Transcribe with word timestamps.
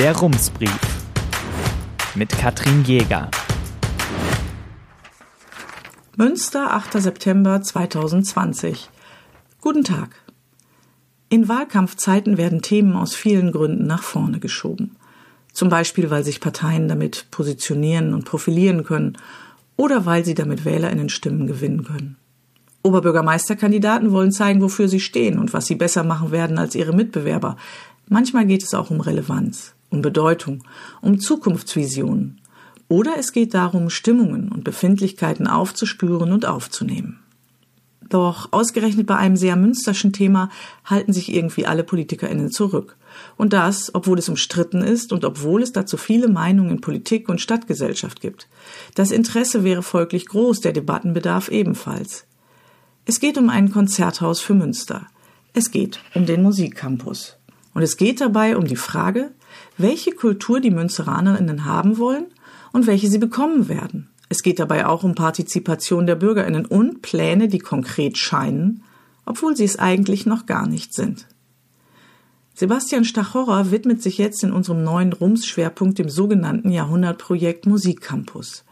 Der 0.00 0.16
Rumsbrief 0.16 0.80
mit 2.14 2.30
Katrin 2.30 2.84
Jäger. 2.84 3.30
Münster, 6.16 6.72
8. 6.72 7.02
September 7.02 7.60
2020. 7.60 8.88
Guten 9.60 9.84
Tag. 9.84 10.08
In 11.28 11.50
Wahlkampfzeiten 11.50 12.38
werden 12.38 12.62
Themen 12.62 12.96
aus 12.96 13.14
vielen 13.14 13.52
Gründen 13.52 13.86
nach 13.86 14.02
vorne 14.02 14.40
geschoben. 14.40 14.96
Zum 15.52 15.68
Beispiel, 15.68 16.08
weil 16.08 16.24
sich 16.24 16.40
Parteien 16.40 16.88
damit 16.88 17.26
positionieren 17.30 18.14
und 18.14 18.24
profilieren 18.24 18.84
können 18.84 19.18
oder 19.76 20.06
weil 20.06 20.24
sie 20.24 20.34
damit 20.34 20.64
Wählerinnen 20.64 21.10
Stimmen 21.10 21.46
gewinnen 21.46 21.84
können. 21.84 22.16
Oberbürgermeisterkandidaten 22.82 24.12
wollen 24.12 24.32
zeigen, 24.32 24.62
wofür 24.62 24.88
sie 24.88 25.00
stehen 25.00 25.38
und 25.38 25.52
was 25.52 25.66
sie 25.66 25.74
besser 25.74 26.04
machen 26.04 26.30
werden 26.30 26.56
als 26.56 26.74
ihre 26.74 26.94
Mitbewerber. 26.94 27.58
Manchmal 28.08 28.46
geht 28.46 28.62
es 28.62 28.72
auch 28.72 28.88
um 28.88 29.02
Relevanz, 29.02 29.74
um 29.90 30.02
Bedeutung, 30.02 30.64
um 31.00 31.18
Zukunftsvisionen. 31.18 32.40
Oder 32.88 33.18
es 33.18 33.32
geht 33.32 33.54
darum, 33.54 33.90
Stimmungen 33.90 34.50
und 34.50 34.64
Befindlichkeiten 34.64 35.46
aufzuspüren 35.46 36.32
und 36.32 36.46
aufzunehmen. 36.46 37.20
Doch 38.10 38.48
ausgerechnet 38.50 39.06
bei 39.06 39.16
einem 39.16 39.36
sehr 39.36 39.54
münsterschen 39.54 40.12
Thema 40.12 40.50
halten 40.84 41.12
sich 41.12 41.32
irgendwie 41.32 41.66
alle 41.66 41.84
PolitikerInnen 41.84 42.50
zurück. 42.50 42.96
Und 43.36 43.52
das, 43.52 43.94
obwohl 43.94 44.18
es 44.18 44.28
umstritten 44.28 44.82
ist 44.82 45.12
und 45.12 45.24
obwohl 45.24 45.62
es 45.62 45.72
dazu 45.72 45.96
viele 45.96 46.28
Meinungen 46.28 46.72
in 46.72 46.80
Politik 46.80 47.28
und 47.28 47.40
Stadtgesellschaft 47.40 48.20
gibt. 48.20 48.48
Das 48.96 49.12
Interesse 49.12 49.62
wäre 49.62 49.84
folglich 49.84 50.26
groß, 50.26 50.60
der 50.60 50.72
Debattenbedarf 50.72 51.48
ebenfalls. 51.48 52.26
Es 53.06 53.20
geht 53.20 53.38
um 53.38 53.48
ein 53.48 53.70
Konzerthaus 53.70 54.40
für 54.40 54.54
Münster. 54.54 55.06
Es 55.52 55.70
geht 55.70 56.00
um 56.14 56.26
den 56.26 56.42
Musikcampus. 56.42 57.36
Und 57.74 57.82
es 57.82 57.96
geht 57.96 58.20
dabei 58.20 58.56
um 58.56 58.66
die 58.66 58.76
Frage, 58.76 59.30
welche 59.78 60.12
Kultur 60.12 60.60
die 60.60 60.70
Münsteranerinnen 60.70 61.64
haben 61.64 61.98
wollen 61.98 62.26
und 62.72 62.86
welche 62.86 63.08
sie 63.08 63.18
bekommen 63.18 63.68
werden. 63.68 64.08
Es 64.28 64.42
geht 64.42 64.60
dabei 64.60 64.86
auch 64.86 65.02
um 65.02 65.14
Partizipation 65.14 66.06
der 66.06 66.14
Bürgerinnen 66.14 66.66
und 66.66 67.02
Pläne, 67.02 67.48
die 67.48 67.58
konkret 67.58 68.16
scheinen, 68.16 68.82
obwohl 69.26 69.56
sie 69.56 69.64
es 69.64 69.78
eigentlich 69.78 70.26
noch 70.26 70.46
gar 70.46 70.66
nicht 70.66 70.94
sind. 70.94 71.26
Sebastian 72.54 73.04
Stachorra 73.04 73.70
widmet 73.70 74.02
sich 74.02 74.18
jetzt 74.18 74.44
in 74.44 74.52
unserem 74.52 74.84
neuen 74.84 75.12
Rums-Schwerpunkt 75.12 75.98
dem 75.98 76.10
sogenannten 76.10 76.70
Jahrhundertprojekt 76.70 77.66
Musikcampus. 77.66 78.64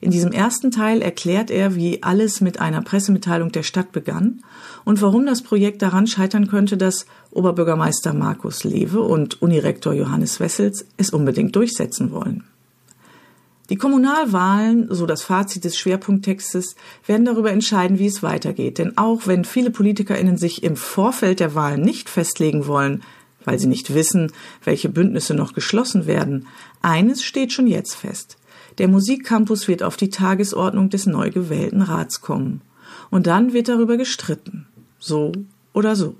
In 0.00 0.10
diesem 0.10 0.32
ersten 0.32 0.70
Teil 0.72 1.00
erklärt 1.00 1.50
er, 1.50 1.76
wie 1.76 2.02
alles 2.02 2.40
mit 2.40 2.60
einer 2.60 2.82
Pressemitteilung 2.82 3.52
der 3.52 3.62
Stadt 3.62 3.92
begann 3.92 4.42
und 4.84 5.00
warum 5.00 5.26
das 5.26 5.42
Projekt 5.42 5.80
daran 5.80 6.08
scheitern 6.08 6.48
könnte, 6.48 6.76
dass 6.76 7.06
Oberbürgermeister 7.30 8.12
Markus 8.12 8.64
Lewe 8.64 9.00
und 9.00 9.40
Unirektor 9.40 9.92
Johannes 9.92 10.40
Wessels 10.40 10.86
es 10.96 11.10
unbedingt 11.10 11.54
durchsetzen 11.54 12.10
wollen. 12.10 12.44
Die 13.70 13.76
Kommunalwahlen, 13.76 14.88
so 14.90 15.06
das 15.06 15.22
Fazit 15.22 15.64
des 15.64 15.78
Schwerpunkttextes, 15.78 16.74
werden 17.06 17.24
darüber 17.24 17.52
entscheiden, 17.52 17.98
wie 17.98 18.06
es 18.06 18.22
weitergeht. 18.22 18.78
Denn 18.78 18.98
auch 18.98 19.26
wenn 19.26 19.44
viele 19.44 19.70
PolitikerInnen 19.70 20.36
sich 20.36 20.62
im 20.62 20.76
Vorfeld 20.76 21.40
der 21.40 21.54
Wahlen 21.54 21.80
nicht 21.80 22.10
festlegen 22.10 22.66
wollen, 22.66 23.02
weil 23.44 23.58
sie 23.58 23.68
nicht 23.68 23.94
wissen, 23.94 24.32
welche 24.64 24.88
Bündnisse 24.88 25.34
noch 25.34 25.52
geschlossen 25.52 26.06
werden, 26.06 26.48
eines 26.82 27.22
steht 27.22 27.52
schon 27.52 27.66
jetzt 27.66 27.94
fest. 27.94 28.36
Der 28.78 28.88
Musikcampus 28.88 29.68
wird 29.68 29.82
auf 29.82 29.96
die 29.96 30.10
Tagesordnung 30.10 30.90
des 30.90 31.06
neu 31.06 31.30
gewählten 31.30 31.82
Rats 31.82 32.20
kommen. 32.20 32.62
Und 33.10 33.26
dann 33.26 33.52
wird 33.52 33.68
darüber 33.68 33.96
gestritten. 33.96 34.66
So 34.98 35.32
oder 35.72 35.96
so. 35.96 36.16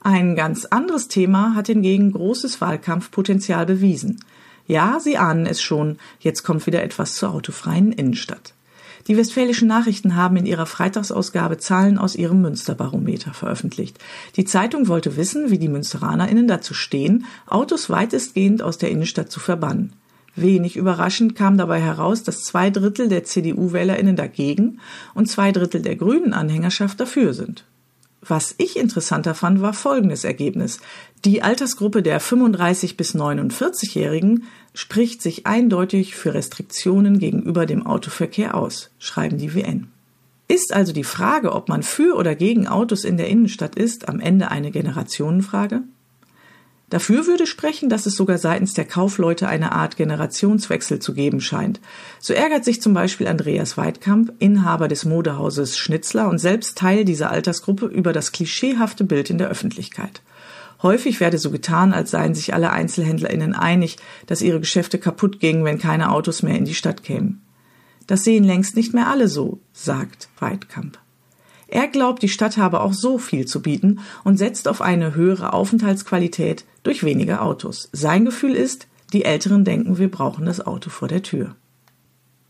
Ein 0.00 0.34
ganz 0.34 0.64
anderes 0.64 1.08
Thema 1.08 1.54
hat 1.54 1.68
hingegen 1.68 2.12
großes 2.12 2.60
Wahlkampfpotenzial 2.60 3.66
bewiesen. 3.66 4.18
Ja, 4.66 4.98
Sie 5.00 5.16
ahnen 5.16 5.46
es 5.46 5.62
schon, 5.62 5.98
jetzt 6.18 6.42
kommt 6.42 6.66
wieder 6.66 6.82
etwas 6.82 7.14
zur 7.14 7.30
autofreien 7.30 7.92
Innenstadt. 7.92 8.54
Die 9.08 9.16
Westfälischen 9.16 9.66
Nachrichten 9.66 10.14
haben 10.14 10.36
in 10.36 10.46
ihrer 10.46 10.66
Freitagsausgabe 10.66 11.58
Zahlen 11.58 11.98
aus 11.98 12.14
ihrem 12.14 12.40
Münsterbarometer 12.40 13.34
veröffentlicht. 13.34 13.98
Die 14.36 14.44
Zeitung 14.44 14.86
wollte 14.86 15.16
wissen, 15.16 15.50
wie 15.50 15.58
die 15.58 15.68
MünsteranerInnen 15.68 16.46
dazu 16.46 16.72
stehen, 16.72 17.26
Autos 17.46 17.90
weitestgehend 17.90 18.62
aus 18.62 18.78
der 18.78 18.90
Innenstadt 18.90 19.30
zu 19.30 19.40
verbannen. 19.40 19.92
Wenig 20.34 20.76
überraschend 20.76 21.34
kam 21.34 21.58
dabei 21.58 21.80
heraus, 21.80 22.22
dass 22.22 22.42
zwei 22.42 22.70
Drittel 22.70 23.08
der 23.08 23.24
CDU-WählerInnen 23.24 24.16
dagegen 24.16 24.80
und 25.14 25.28
zwei 25.28 25.52
Drittel 25.52 25.82
der 25.82 25.96
grünen 25.96 26.32
Anhängerschaft 26.32 26.98
dafür 27.00 27.34
sind. 27.34 27.64
Was 28.24 28.54
ich 28.58 28.76
interessanter 28.76 29.34
fand, 29.34 29.60
war 29.62 29.74
folgendes 29.74 30.22
Ergebnis. 30.22 30.78
Die 31.24 31.42
Altersgruppe 31.42 32.02
der 32.02 32.20
35 32.20 32.96
bis 32.96 33.16
49-Jährigen 33.16 34.44
spricht 34.74 35.20
sich 35.20 35.46
eindeutig 35.46 36.14
für 36.14 36.32
Restriktionen 36.32 37.18
gegenüber 37.18 37.66
dem 37.66 37.84
Autoverkehr 37.84 38.54
aus, 38.54 38.90
schreiben 39.00 39.38
die 39.38 39.54
WN. 39.54 39.88
Ist 40.46 40.72
also 40.72 40.92
die 40.92 41.04
Frage, 41.04 41.52
ob 41.52 41.68
man 41.68 41.82
für 41.82 42.14
oder 42.14 42.36
gegen 42.36 42.68
Autos 42.68 43.04
in 43.04 43.16
der 43.16 43.28
Innenstadt 43.28 43.74
ist, 43.74 44.08
am 44.08 44.20
Ende 44.20 44.50
eine 44.50 44.70
Generationenfrage? 44.70 45.82
Dafür 46.92 47.26
würde 47.26 47.46
sprechen, 47.46 47.88
dass 47.88 48.04
es 48.04 48.16
sogar 48.16 48.36
seitens 48.36 48.74
der 48.74 48.84
Kaufleute 48.84 49.48
eine 49.48 49.72
Art 49.72 49.96
Generationswechsel 49.96 50.98
zu 50.98 51.14
geben 51.14 51.40
scheint. 51.40 51.80
So 52.20 52.34
ärgert 52.34 52.66
sich 52.66 52.82
zum 52.82 52.92
Beispiel 52.92 53.28
Andreas 53.28 53.78
Weidkamp, 53.78 54.34
Inhaber 54.40 54.88
des 54.88 55.06
Modehauses 55.06 55.78
Schnitzler 55.78 56.28
und 56.28 56.36
selbst 56.36 56.76
Teil 56.76 57.06
dieser 57.06 57.30
Altersgruppe, 57.30 57.86
über 57.86 58.12
das 58.12 58.30
klischeehafte 58.30 59.04
Bild 59.04 59.30
in 59.30 59.38
der 59.38 59.48
Öffentlichkeit. 59.48 60.20
Häufig 60.82 61.18
werde 61.20 61.38
so 61.38 61.50
getan, 61.50 61.94
als 61.94 62.10
seien 62.10 62.34
sich 62.34 62.52
alle 62.52 62.70
EinzelhändlerInnen 62.72 63.54
einig, 63.54 63.96
dass 64.26 64.42
ihre 64.42 64.60
Geschäfte 64.60 64.98
kaputt 64.98 65.40
gingen, 65.40 65.64
wenn 65.64 65.78
keine 65.78 66.10
Autos 66.10 66.42
mehr 66.42 66.58
in 66.58 66.66
die 66.66 66.74
Stadt 66.74 67.02
kämen. 67.02 67.40
Das 68.06 68.22
sehen 68.22 68.44
längst 68.44 68.76
nicht 68.76 68.92
mehr 68.92 69.08
alle 69.08 69.28
so, 69.28 69.62
sagt 69.72 70.28
Weidkamp. 70.38 71.01
Er 71.72 71.88
glaubt, 71.88 72.22
die 72.22 72.28
Stadt 72.28 72.58
habe 72.58 72.82
auch 72.82 72.92
so 72.92 73.16
viel 73.16 73.46
zu 73.46 73.62
bieten 73.62 74.00
und 74.24 74.36
setzt 74.36 74.68
auf 74.68 74.82
eine 74.82 75.14
höhere 75.14 75.54
Aufenthaltsqualität 75.54 76.66
durch 76.82 77.02
weniger 77.02 77.40
Autos. 77.40 77.88
Sein 77.92 78.26
Gefühl 78.26 78.54
ist, 78.54 78.88
die 79.14 79.24
Älteren 79.24 79.64
denken, 79.64 79.96
wir 79.96 80.10
brauchen 80.10 80.44
das 80.44 80.60
Auto 80.60 80.90
vor 80.90 81.08
der 81.08 81.22
Tür. 81.22 81.56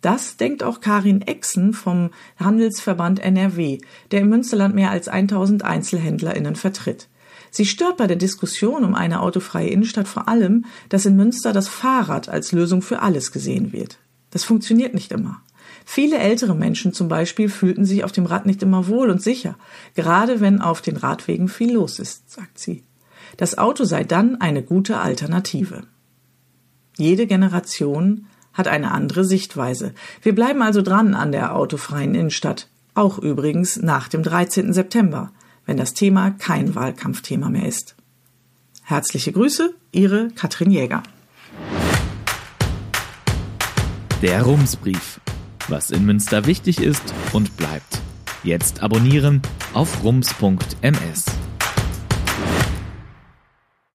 Das 0.00 0.38
denkt 0.38 0.64
auch 0.64 0.80
Karin 0.80 1.22
Exen 1.22 1.72
vom 1.72 2.10
Handelsverband 2.36 3.20
NRW, 3.20 3.78
der 4.10 4.22
im 4.22 4.28
Münsterland 4.28 4.74
mehr 4.74 4.90
als 4.90 5.06
1000 5.06 5.64
EinzelhändlerInnen 5.64 6.56
vertritt. 6.56 7.06
Sie 7.52 7.64
stört 7.64 7.98
bei 7.98 8.08
der 8.08 8.16
Diskussion 8.16 8.82
um 8.82 8.96
eine 8.96 9.20
autofreie 9.20 9.68
Innenstadt 9.68 10.08
vor 10.08 10.26
allem, 10.26 10.64
dass 10.88 11.06
in 11.06 11.14
Münster 11.14 11.52
das 11.52 11.68
Fahrrad 11.68 12.28
als 12.28 12.50
Lösung 12.50 12.82
für 12.82 13.02
alles 13.02 13.30
gesehen 13.30 13.72
wird. 13.72 13.98
Das 14.30 14.42
funktioniert 14.42 14.94
nicht 14.94 15.12
immer. 15.12 15.42
Viele 15.84 16.18
ältere 16.18 16.54
Menschen 16.54 16.92
zum 16.92 17.08
Beispiel 17.08 17.48
fühlten 17.48 17.84
sich 17.84 18.04
auf 18.04 18.12
dem 18.12 18.26
Rad 18.26 18.46
nicht 18.46 18.62
immer 18.62 18.88
wohl 18.88 19.10
und 19.10 19.22
sicher, 19.22 19.56
gerade 19.94 20.40
wenn 20.40 20.60
auf 20.60 20.80
den 20.80 20.96
Radwegen 20.96 21.48
viel 21.48 21.74
los 21.74 21.98
ist, 21.98 22.30
sagt 22.30 22.58
sie. 22.58 22.82
Das 23.36 23.58
Auto 23.58 23.84
sei 23.84 24.04
dann 24.04 24.40
eine 24.40 24.62
gute 24.62 24.98
Alternative. 24.98 25.84
Jede 26.96 27.26
Generation 27.26 28.26
hat 28.52 28.68
eine 28.68 28.90
andere 28.90 29.24
Sichtweise. 29.24 29.94
Wir 30.22 30.34
bleiben 30.34 30.62
also 30.62 30.82
dran 30.82 31.14
an 31.14 31.32
der 31.32 31.56
autofreien 31.56 32.14
Innenstadt, 32.14 32.68
auch 32.94 33.18
übrigens 33.18 33.76
nach 33.76 34.08
dem 34.08 34.22
13. 34.22 34.72
September, 34.72 35.32
wenn 35.64 35.76
das 35.76 35.94
Thema 35.94 36.32
kein 36.32 36.74
Wahlkampfthema 36.74 37.48
mehr 37.48 37.66
ist. 37.66 37.96
Herzliche 38.82 39.32
Grüße, 39.32 39.74
Ihre 39.92 40.28
Katrin 40.34 40.70
Jäger. 40.70 41.02
Der 44.20 44.42
Rumsbrief 44.42 45.20
was 45.68 45.90
in 45.90 46.04
Münster 46.04 46.46
wichtig 46.46 46.80
ist 46.80 47.14
und 47.32 47.56
bleibt. 47.56 48.00
Jetzt 48.44 48.82
abonnieren 48.82 49.40
auf 49.72 50.02
rums.ms. 50.02 51.24